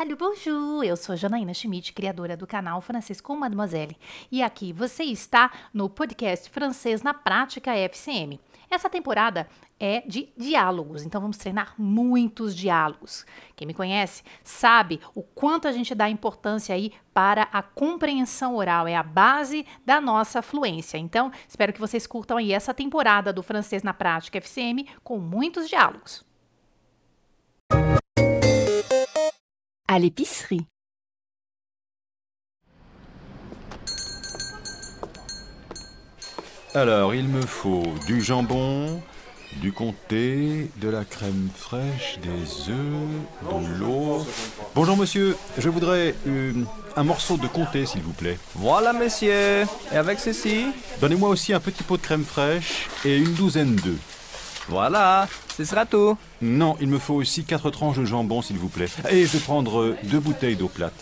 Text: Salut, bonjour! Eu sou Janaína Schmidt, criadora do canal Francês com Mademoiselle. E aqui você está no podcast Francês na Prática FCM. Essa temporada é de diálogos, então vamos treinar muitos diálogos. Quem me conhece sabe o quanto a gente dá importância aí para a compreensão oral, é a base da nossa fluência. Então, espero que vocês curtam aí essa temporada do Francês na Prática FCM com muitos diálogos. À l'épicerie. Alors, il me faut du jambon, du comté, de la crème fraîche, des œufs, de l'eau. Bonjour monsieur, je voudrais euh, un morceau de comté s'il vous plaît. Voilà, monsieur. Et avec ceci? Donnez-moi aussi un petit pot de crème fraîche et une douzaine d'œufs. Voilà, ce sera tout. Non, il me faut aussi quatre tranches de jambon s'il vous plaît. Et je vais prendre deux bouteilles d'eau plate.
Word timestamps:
Salut, 0.00 0.16
bonjour! 0.16 0.82
Eu 0.82 0.96
sou 0.96 1.14
Janaína 1.14 1.52
Schmidt, 1.52 1.92
criadora 1.92 2.34
do 2.34 2.46
canal 2.46 2.80
Francês 2.80 3.20
com 3.20 3.36
Mademoiselle. 3.36 3.98
E 4.32 4.42
aqui 4.42 4.72
você 4.72 5.04
está 5.04 5.52
no 5.74 5.90
podcast 5.90 6.48
Francês 6.48 7.02
na 7.02 7.12
Prática 7.12 7.76
FCM. 7.76 8.40
Essa 8.70 8.88
temporada 8.88 9.46
é 9.78 10.00
de 10.06 10.32
diálogos, 10.38 11.04
então 11.04 11.20
vamos 11.20 11.36
treinar 11.36 11.74
muitos 11.76 12.56
diálogos. 12.56 13.26
Quem 13.54 13.66
me 13.66 13.74
conhece 13.74 14.22
sabe 14.42 15.02
o 15.14 15.22
quanto 15.22 15.68
a 15.68 15.72
gente 15.72 15.94
dá 15.94 16.08
importância 16.08 16.74
aí 16.74 16.94
para 17.12 17.42
a 17.52 17.62
compreensão 17.62 18.56
oral, 18.56 18.88
é 18.88 18.96
a 18.96 19.02
base 19.02 19.66
da 19.84 20.00
nossa 20.00 20.40
fluência. 20.40 20.96
Então, 20.96 21.30
espero 21.46 21.74
que 21.74 21.80
vocês 21.80 22.06
curtam 22.06 22.38
aí 22.38 22.54
essa 22.54 22.72
temporada 22.72 23.34
do 23.34 23.42
Francês 23.42 23.82
na 23.82 23.92
Prática 23.92 24.38
FCM 24.38 24.88
com 25.04 25.18
muitos 25.18 25.68
diálogos. 25.68 26.29
À 29.92 29.98
l'épicerie. 29.98 30.60
Alors, 36.76 37.12
il 37.12 37.26
me 37.26 37.40
faut 37.40 37.82
du 38.06 38.22
jambon, 38.22 39.02
du 39.60 39.72
comté, 39.72 40.70
de 40.76 40.88
la 40.88 41.04
crème 41.04 41.48
fraîche, 41.52 42.20
des 42.22 42.70
œufs, 42.70 43.58
de 43.62 43.78
l'eau. 43.80 44.24
Bonjour 44.76 44.96
monsieur, 44.96 45.36
je 45.58 45.68
voudrais 45.68 46.14
euh, 46.28 46.52
un 46.94 47.02
morceau 47.02 47.36
de 47.36 47.48
comté 47.48 47.84
s'il 47.84 48.02
vous 48.02 48.12
plaît. 48.12 48.38
Voilà, 48.54 48.92
monsieur. 48.92 49.64
Et 49.92 49.96
avec 49.96 50.20
ceci? 50.20 50.66
Donnez-moi 51.00 51.30
aussi 51.30 51.52
un 51.52 51.58
petit 51.58 51.82
pot 51.82 51.96
de 51.96 52.02
crème 52.02 52.24
fraîche 52.24 52.86
et 53.04 53.18
une 53.18 53.34
douzaine 53.34 53.74
d'œufs. 53.74 53.98
Voilà, 54.70 55.26
ce 55.56 55.64
sera 55.64 55.84
tout. 55.84 56.16
Non, 56.40 56.76
il 56.80 56.86
me 56.86 56.98
faut 56.98 57.14
aussi 57.14 57.42
quatre 57.42 57.70
tranches 57.70 57.98
de 57.98 58.04
jambon 58.04 58.40
s'il 58.40 58.56
vous 58.56 58.68
plaît. 58.68 58.86
Et 59.10 59.26
je 59.26 59.32
vais 59.32 59.40
prendre 59.40 59.96
deux 60.04 60.20
bouteilles 60.20 60.54
d'eau 60.54 60.68
plate. 60.68 60.94